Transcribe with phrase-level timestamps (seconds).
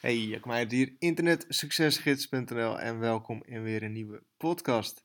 [0.00, 5.04] Hey, Jack Meijer hier, internetsuccesgids.nl en welkom in weer een nieuwe podcast.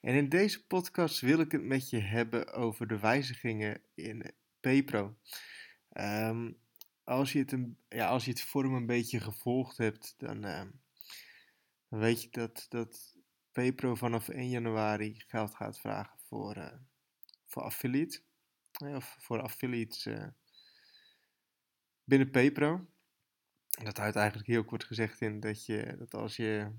[0.00, 5.16] En in deze podcast wil ik het met je hebben over de wijzigingen in PayPro.
[5.88, 6.52] Ehm,
[7.02, 10.70] als, je het een, ja, als je het forum een beetje gevolgd hebt, dan, ehm,
[11.88, 13.16] dan weet je dat, dat
[13.52, 16.72] PayPro vanaf 1 januari geld gaat vragen voor, uh,
[17.46, 18.20] voor affiliate.
[18.80, 20.26] of voor affiliates uh,
[22.04, 22.92] binnen PayPro
[23.82, 26.70] dat houdt eigenlijk heel kort gezegd in dat, je, dat als je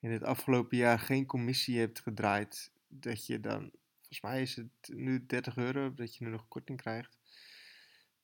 [0.00, 4.88] in het afgelopen jaar geen commissie hebt gedraaid, dat je dan, volgens mij is het
[4.94, 7.18] nu 30 euro, dat je nu nog korting krijgt,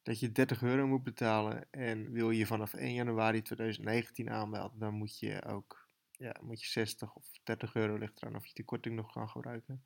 [0.03, 1.67] dat je 30 euro moet betalen.
[1.71, 5.83] En wil je vanaf 1 januari 2019 aanmelden, dan moet je ook
[6.23, 9.29] ja, moet je 60 of 30 euro ligt eraan of je die korting nog kan
[9.29, 9.83] gebruiken.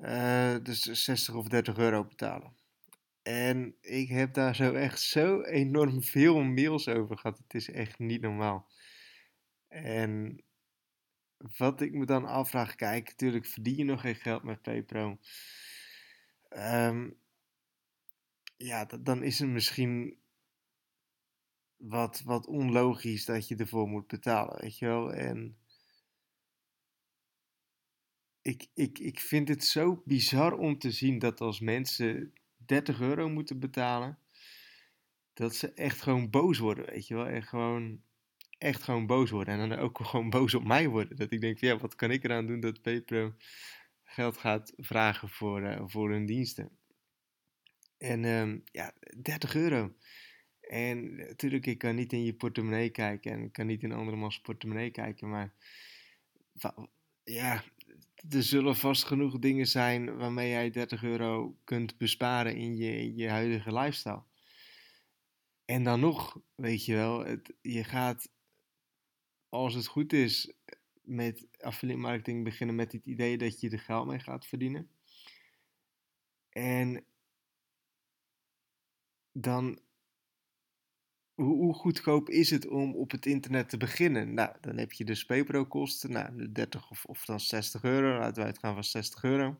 [0.00, 2.52] Uh, dus 60 of 30 euro betalen.
[3.30, 7.38] En ik heb daar zo echt zo enorm veel mails over gehad.
[7.38, 8.70] Het is echt niet normaal.
[9.68, 10.44] En
[11.56, 15.18] wat ik me dan afvraag, kijk, natuurlijk verdien je nog geen geld met PayPro.
[16.50, 17.18] Um,
[18.56, 20.18] ja, dan is het misschien
[21.76, 25.12] wat, wat onlogisch dat je ervoor moet betalen, weet je wel.
[25.12, 25.58] En
[28.42, 32.32] ik, ik, ik vind het zo bizar om te zien dat als mensen
[32.70, 34.18] 30 euro moeten betalen,
[35.34, 37.26] dat ze echt gewoon boos worden, weet je wel.
[37.26, 38.02] En gewoon,
[38.58, 39.60] echt gewoon boos worden.
[39.60, 41.16] En dan ook gewoon boos op mij worden.
[41.16, 43.34] Dat ik denk, ja, wat kan ik eraan doen dat PayPro
[44.04, 46.78] geld gaat vragen voor, uh, voor hun diensten.
[47.98, 49.94] En um, ja, 30 euro.
[50.60, 54.40] En natuurlijk, ik kan niet in je portemonnee kijken en ik kan niet in andermans
[54.40, 55.54] portemonnee kijken, maar
[57.24, 57.64] ja,
[58.28, 63.28] er zullen vast genoeg dingen zijn waarmee jij 30 euro kunt besparen in je, je
[63.28, 64.22] huidige lifestyle.
[65.64, 68.30] En dan nog, weet je wel, het, je gaat,
[69.48, 70.52] als het goed is,
[71.02, 74.90] met affiliate marketing beginnen met het idee dat je er geld mee gaat verdienen.
[76.48, 77.04] En
[79.32, 79.80] dan
[81.42, 84.34] hoe, goedkoop is het om op het internet te beginnen?
[84.34, 88.42] Nou, dan heb je dus PayPro kosten, nou, 30 of, of dan 60 euro, laten
[88.42, 89.58] we uitgaan van 60 euro.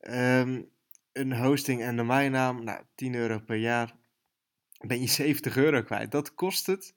[0.00, 0.70] Um,
[1.12, 3.96] een hosting en domeinnaam, nou, 10 euro per jaar,
[4.86, 6.10] ben je 70 euro kwijt.
[6.10, 6.94] Dat kost het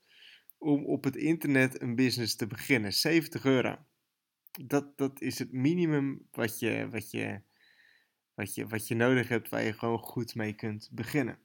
[0.58, 3.78] om op het internet een business te beginnen, 70 euro.
[4.62, 7.42] Dat, dat is het minimum wat je, wat, je,
[8.34, 11.40] wat, je, wat je nodig hebt, waar je gewoon goed mee kunt beginnen.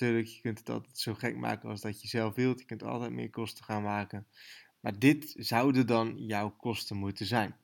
[0.00, 2.58] Natuurlijk, je kunt het altijd zo gek maken als dat je zelf wilt.
[2.58, 4.26] Je kunt altijd meer kosten gaan maken.
[4.80, 7.56] Maar dit zouden dan jouw kosten moeten zijn.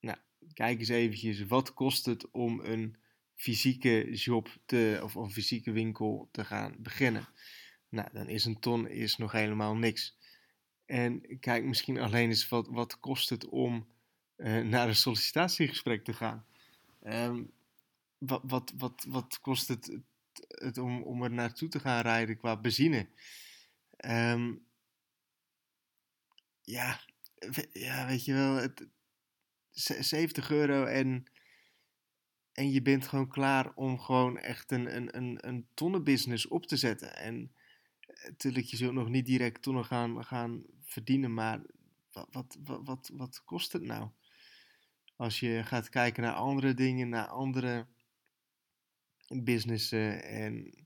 [0.00, 0.18] Nou,
[0.54, 2.96] kijk eens eventjes, wat kost het om een
[3.34, 7.28] fysieke job te, of een fysieke winkel te gaan beginnen?
[7.88, 10.16] Nou, dan is een ton is nog helemaal niks.
[10.86, 13.86] En kijk misschien alleen eens wat, wat kost het om
[14.36, 16.46] uh, naar een sollicitatiegesprek te gaan.
[17.02, 17.52] Um,
[18.18, 19.98] wat, wat, wat, wat kost het
[20.62, 23.08] het om, om er naartoe te gaan rijden qua benzine.
[24.06, 24.66] Um,
[26.62, 27.00] ja,
[27.72, 28.86] ja, weet je wel, het,
[29.72, 31.24] 70 euro en,
[32.52, 36.76] en je bent gewoon klaar om gewoon echt een, een, een, een tonnenbusiness op te
[36.76, 37.16] zetten.
[37.16, 37.52] En
[38.24, 41.62] natuurlijk, je zult nog niet direct tonnen gaan, gaan verdienen, maar
[42.10, 44.08] wat, wat, wat, wat kost het nou?
[45.16, 47.86] Als je gaat kijken naar andere dingen, naar andere
[49.28, 50.82] businessen en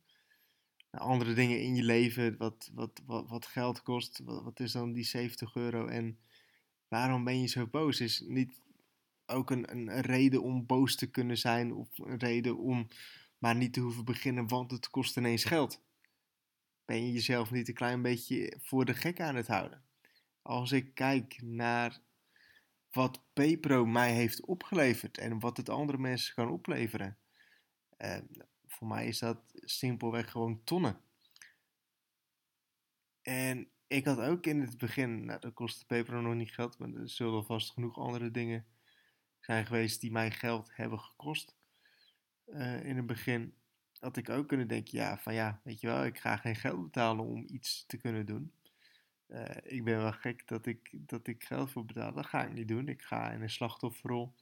[0.90, 4.20] andere dingen in je leven, wat, wat, wat, wat geld kost.
[4.24, 6.18] Wat, is dan die 70 euro en
[6.88, 8.00] waarom ben je zo boos?
[8.00, 8.62] Is niet
[9.26, 12.88] ook een, een, reden om boos te kunnen zijn of een reden om
[13.38, 15.82] maar niet te hoeven beginnen, want het kost ineens geld.
[16.84, 19.84] Ben je jezelf niet een klein beetje voor de gek aan het houden?
[20.42, 22.00] Als ik kijk naar
[22.90, 27.18] wat PayPro mij heeft opgeleverd en wat het andere mensen kan opleveren
[27.98, 28.18] uh,
[28.66, 31.00] voor mij is dat simpelweg gewoon tonnen.
[33.22, 36.94] En ik had ook in het begin, nou dat kostte Pepero nog niet geld, maar
[36.94, 38.66] er zullen vast genoeg andere dingen
[39.40, 41.56] zijn geweest die mij geld hebben gekost.
[42.46, 43.54] Uh, in het begin
[43.98, 46.82] had ik ook kunnen denken, ja, van ja, weet je wel, ik ga geen geld
[46.82, 48.52] betalen om iets te kunnen doen.
[49.28, 52.12] Uh, ik ben wel gek dat ik, dat ik geld voor betaal.
[52.12, 52.88] Dat ga ik niet doen.
[52.88, 54.34] Ik ga in een slachtofferrol.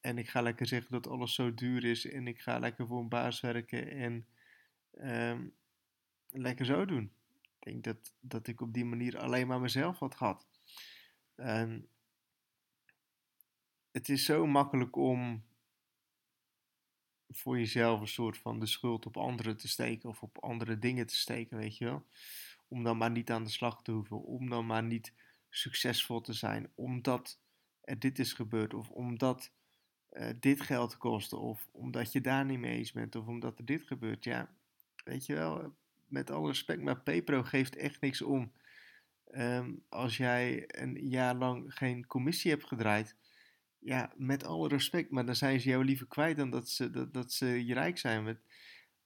[0.00, 2.06] En ik ga lekker zeggen dat alles zo duur is.
[2.06, 3.90] En ik ga lekker voor een baas werken.
[3.90, 4.26] En
[4.92, 5.54] um,
[6.30, 7.12] lekker zo doen.
[7.40, 10.48] Ik denk dat, dat ik op die manier alleen maar mezelf had gehad.
[11.36, 11.88] Um,
[13.90, 15.44] het is zo makkelijk om
[17.28, 21.06] voor jezelf een soort van de schuld op anderen te steken of op andere dingen
[21.06, 22.06] te steken, weet je wel.
[22.68, 25.14] Om dan maar niet aan de slag te hoeven, om dan maar niet
[25.48, 27.40] succesvol te zijn, omdat
[27.80, 29.52] er dit is gebeurd of omdat
[30.18, 33.64] uh, dit geld kost of omdat je daar niet mee eens bent of omdat er
[33.64, 34.24] dit gebeurt.
[34.24, 34.50] Ja,
[35.04, 35.74] weet je wel,
[36.06, 38.52] met alle respect, maar PayPro geeft echt niks om.
[39.30, 43.16] Ehm, als jij een jaar lang geen commissie hebt gedraaid,
[43.78, 47.14] ja, met alle respect, maar dan zijn ze jou liever kwijt dan dat ze, dat,
[47.14, 48.38] dat ze je rijk zijn.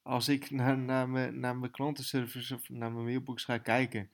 [0.02, 4.10] Als ik naar, naar, mijn, naar mijn klantenservice of naar mijn mailbox ga kijken,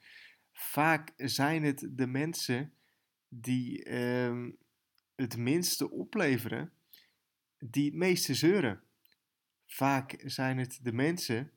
[0.53, 2.73] vaak zijn het de mensen
[3.29, 4.51] die ehm,
[5.15, 6.73] het minste opleveren,
[7.59, 8.83] die het meeste zeuren.
[9.67, 11.51] Vaak zijn het de mensen,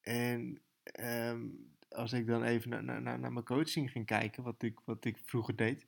[0.00, 1.48] en ehm,
[1.88, 5.18] als ik dan even naar, naar, naar mijn coaching ging kijken, wat ik, wat ik
[5.24, 5.86] vroeger deed,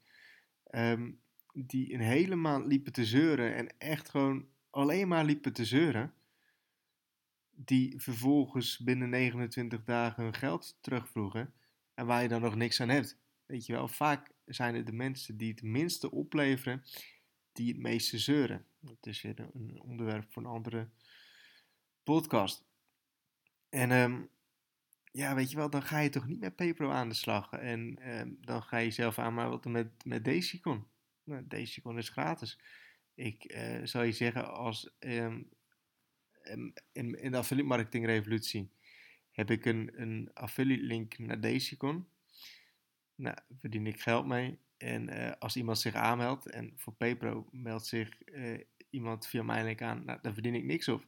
[0.65, 1.11] ehm,
[1.53, 6.15] die een hele maand liepen te zeuren en echt gewoon alleen maar liepen te zeuren,
[7.51, 11.53] die vervolgens binnen 29 dagen hun geld terugvroegen
[11.95, 13.19] en waar je dan nog niks aan hebt.
[13.47, 16.83] Weet je wel, vaak zijn het de mensen die het minste opleveren,
[17.53, 18.67] die het meeste zeuren.
[18.85, 20.89] Dat is weer een onderwerp voor een andere
[22.03, 22.65] podcast.
[23.69, 24.29] En um,
[25.13, 27.53] ja, weet je wel, dan ga je toch niet met PayPro aan de slag.
[27.53, 30.87] En um, dan ga je zelf aan, maar wat met, met Dacicon?
[31.25, 32.59] Nou, Dacicon is gratis.
[33.15, 35.49] Ik uh, zou je zeggen, als um,
[36.93, 38.71] in, in de affiliate marketing revolutie
[39.31, 42.09] heb ik een, een affiliate link naar Dacicon.
[43.15, 44.59] Nou, verdien ik geld mee.
[44.77, 48.61] En uh, als iemand zich aanmeldt en voor PayPro meldt zich uh,
[48.95, 51.03] iemand via mijn link aan, nou, dan verdien ik niks op.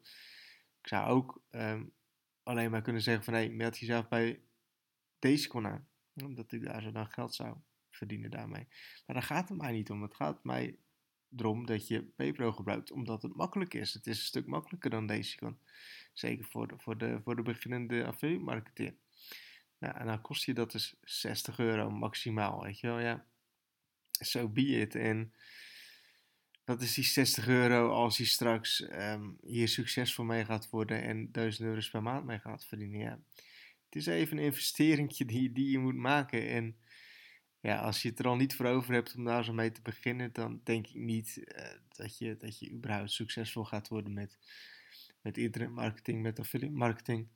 [0.80, 1.92] Ik zou ook um,
[2.42, 4.42] alleen maar kunnen zeggen van hé, hey, meld jezelf bij
[5.18, 5.88] deze kon aan.
[6.14, 7.56] Omdat ik daar zo dan geld zou
[7.90, 8.66] verdienen daarmee.
[9.06, 10.02] Maar daar gaat het mij niet om.
[10.02, 10.78] Het gaat mij
[11.36, 13.94] erom dat je PayPro gebruikt omdat het makkelijk is.
[13.94, 15.58] Het is een stuk makkelijker dan Desicon.
[16.12, 18.94] Zeker voor de, voor de, voor de beginnende affiliate marketeer.
[19.78, 23.00] Nou, en dan kost je dat dus 60 euro maximaal, weet je wel.
[23.00, 23.26] Ja,
[24.10, 24.94] zo so be it.
[24.94, 25.34] En
[26.66, 31.32] dat is die 60 euro als je straks um, hier succesvol mee gaat worden en
[31.32, 32.98] 1000 euro per maand mee gaat verdienen.
[32.98, 33.20] Ja.
[33.84, 36.48] Het is even een investering die, die je moet maken.
[36.48, 36.76] En
[37.60, 39.82] ja, als je het er al niet voor over hebt om daar zo mee te
[39.82, 44.38] beginnen, dan denk ik niet uh, dat, je, dat je überhaupt succesvol gaat worden met,
[45.20, 47.28] met internetmarketing, met affiliate marketing.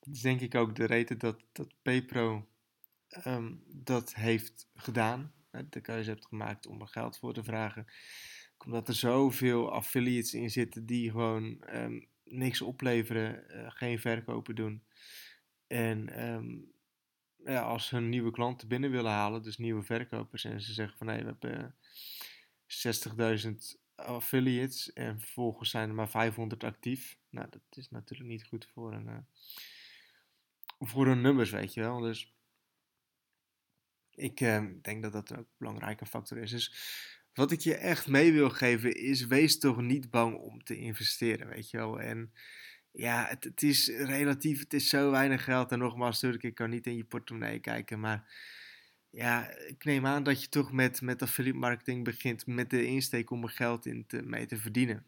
[0.00, 2.48] Dat is denk ik ook de reden dat, dat PayPro
[3.26, 5.32] um, dat heeft gedaan.
[5.70, 7.86] De keuze hebt gemaakt om er geld voor te vragen
[8.64, 14.84] omdat er zoveel affiliates in zitten die gewoon um, niks opleveren, uh, geen verkopen doen.
[15.66, 16.72] En um,
[17.44, 20.98] ja, als ze hun nieuwe klanten binnen willen halen, dus nieuwe verkopers, en ze zeggen
[20.98, 21.74] van hé, we hebben
[22.66, 27.18] 60.000 affiliates en vervolgens zijn er maar 500 actief.
[27.28, 29.18] Nou, dat is natuurlijk niet goed voor een, uh,
[30.78, 32.00] voor hun nummers, weet je wel.
[32.00, 32.34] Dus
[34.10, 36.50] ik uh, denk dat dat ook een belangrijke factor is.
[36.50, 36.74] Dus
[37.40, 41.48] wat ik je echt mee wil geven is, wees toch niet bang om te investeren,
[41.48, 42.00] weet je wel.
[42.00, 42.32] En
[42.90, 45.72] ja, het, het is relatief, het is zo weinig geld.
[45.72, 48.32] En nogmaals, natuurlijk, ik kan niet in je portemonnee kijken, maar
[49.10, 53.30] ja, ik neem aan dat je toch met, met affiliate marketing begint met de insteek
[53.30, 55.06] om er geld in te, mee te verdienen.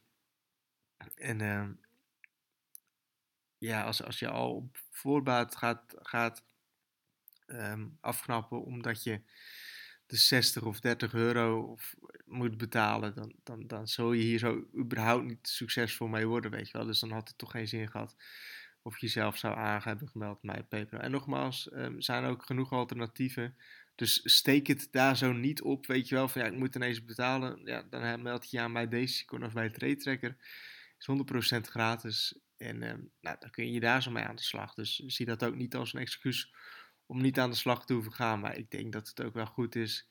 [1.15, 1.69] En uh,
[3.59, 6.45] ja, als, als je al op voorbaat gaat, gaat
[7.47, 9.23] um, afknappen omdat je
[10.13, 11.95] de 60 of 30 euro of
[12.33, 16.67] moet betalen, dan, dan, dan zul je hier zo überhaupt niet succesvol mee worden, weet
[16.67, 16.87] je wel.
[16.87, 18.17] Dus dan had het toch geen zin gehad
[18.83, 20.99] of je zelf zou aan hebben gemeld bij PayPal.
[20.99, 23.57] En nogmaals, um, zijn ook genoeg alternatieven.
[23.95, 27.05] Dus steek het daar zo niet op, weet je wel, van ja, ik moet ineens
[27.05, 27.61] betalen.
[27.65, 30.37] Ja, dan meld je je aan bij Decicon of bij Trade Tracker.
[30.99, 31.09] Is
[31.57, 32.39] 100% gratis.
[32.57, 34.75] En um, nou, dan kun je daar zo mee aan de slag.
[34.75, 36.55] Dus zie dat ook niet als een excuus
[37.07, 38.41] om niet aan de slag te hoeven gaan.
[38.41, 40.09] Maar ik denk dat het ook wel goed is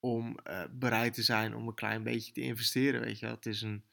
[0.00, 3.00] om uh, bereid te zijn om een klein beetje te investeren.
[3.00, 3.84] Weet je, het is een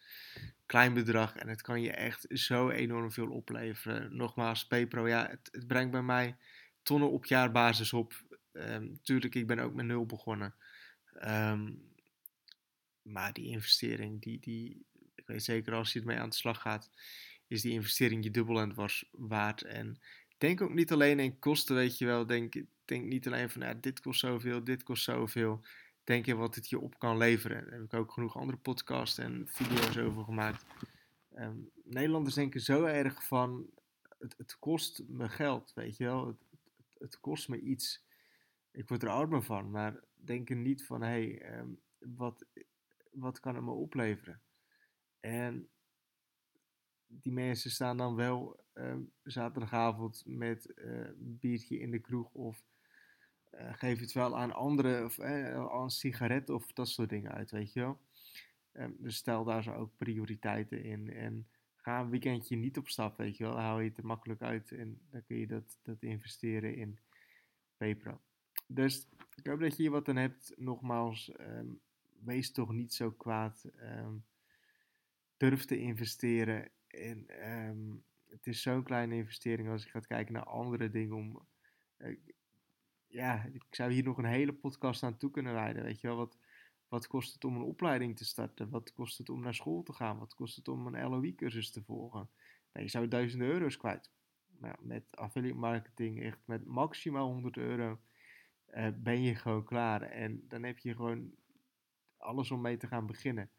[0.66, 4.16] klein bedrag en het kan je echt zo enorm veel opleveren.
[4.16, 6.36] Nogmaals, PayPro, ja, het, het brengt bij mij
[6.84, 8.24] tonnen op jaarbasis op.
[8.52, 10.56] Um, tuurlijk, ik ben ook met nul begonnen.
[11.24, 11.94] Um,
[13.02, 14.86] maar die investering, die, die,
[15.16, 16.90] ik weet zeker als je ermee aan de slag gaat,
[17.48, 19.62] is die investering je dubbel en was waard.
[19.62, 20.00] En
[20.38, 22.26] denk ook niet alleen in kosten, weet je wel.
[22.26, 25.66] Denk, denk niet alleen van, ja, dit kost zoveel, dit kost zoveel.
[26.06, 27.64] Denk je wat het je op kan leveren.
[27.64, 30.66] Daar heb ik ook genoeg andere podcasts en video's over gemaakt.
[31.36, 33.70] Um, Nederlanders denken zo erg van,
[34.20, 36.28] het, het, kost me geld, weet je wel.
[36.28, 36.38] Het,
[36.98, 38.04] het, kost me iets.
[38.72, 42.46] Ik word er armer van, maar denken niet van, hé, hey, um, wat,
[43.12, 44.42] wat kan het me opleveren?
[45.20, 45.70] En
[47.08, 52.64] die mensen staan dan wel ehm, zaterdagavond met een biertje in de kroeg of
[53.58, 57.74] geef het wel aan anderen of aan een sigaret of dat soort dingen uit, weet
[57.74, 58.00] je wel.
[58.72, 63.18] Ehm, dus stel daar zo ook prioriteiten in en ga een weekendje niet op stap,
[63.18, 63.60] weet je wel.
[63.60, 67.00] Hou je het er makkelijk uit en dan kun je dat, dat investeren in
[67.78, 68.22] PayPro.
[68.68, 70.54] Dus ik hoop dat je hier wat aan hebt.
[70.56, 71.68] Nogmaals, ehm,
[72.24, 73.66] wees toch niet zo kwaad.
[73.82, 74.26] Um,
[75.38, 76.70] durf te investeren.
[76.88, 77.26] En
[78.30, 81.16] het is zo'n kleine investering als je gaat kijken naar andere dingen.
[81.16, 81.48] Om,
[81.98, 82.18] uh,
[83.16, 85.84] ja, ik zou hier nog een hele podcast aan toe kunnen wijden.
[85.84, 86.38] Weet je wel, wat,
[86.88, 88.70] wat kost het om een opleiding te starten?
[88.70, 90.20] Wat kost het om naar school te gaan?
[90.20, 92.30] Wat kost het om een LOE-cursus te volgen?
[92.72, 94.12] Nou, je zou duizenden euro's kwijt.
[94.60, 98.00] Nou, met affiliate marketing, echt met maximaal 100 euro,
[98.70, 100.02] uh, ben je gewoon klaar.
[100.02, 101.32] En dan heb je gewoon
[102.18, 103.50] alles om mee te gaan beginnen.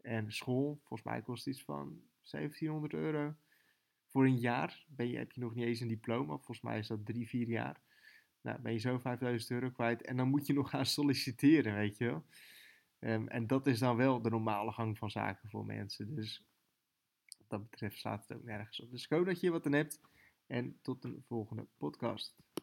[0.00, 3.34] En school, volgens mij kost iets van 1700 euro.
[4.06, 6.34] Voor een jaar ben je, heb je nog niet eens een diploma.
[6.34, 7.80] Volgens mij is dat drie, vier jaar.
[8.42, 10.02] Nou, ben je zo 5000 euro kwijt.
[10.02, 12.24] En dan moet je nog gaan solliciteren, weet je wel.
[13.00, 16.14] Um, en dat is dan wel de normale gang van zaken voor mensen.
[16.14, 16.44] Dus
[17.38, 18.90] wat dat betreft slaat het ook nergens op.
[18.90, 20.00] Dus ik dat je wat aan hebt.
[20.46, 22.36] En tot een volgende podcast.